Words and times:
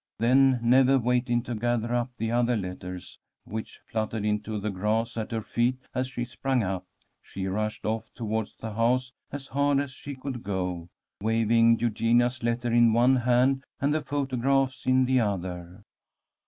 Then, 0.17 0.57
never 0.63 0.97
waiting 0.97 1.43
to 1.43 1.53
gather 1.53 1.93
up 1.93 2.09
the 2.17 2.31
other 2.31 2.57
letters 2.57 3.19
which 3.43 3.79
fluttered 3.85 4.25
into 4.25 4.59
the 4.59 4.71
grass 4.71 5.15
at 5.15 5.29
her 5.31 5.43
feet, 5.43 5.77
as 5.93 6.07
she 6.07 6.25
sprang 6.25 6.63
up, 6.63 6.87
she 7.21 7.45
rushed 7.45 7.85
off 7.85 8.11
toward 8.15 8.49
the 8.59 8.73
house 8.73 9.13
as 9.31 9.45
hard 9.49 9.79
as 9.79 9.91
she 9.91 10.15
could 10.15 10.41
go, 10.41 10.89
waving 11.21 11.77
Eugenia's 11.77 12.41
letter 12.41 12.73
in 12.73 12.93
one 12.93 13.17
hand 13.17 13.63
and 13.79 13.93
the 13.93 14.01
photographs 14.01 14.87
in 14.87 15.05
the 15.05 15.19
other. 15.19 15.83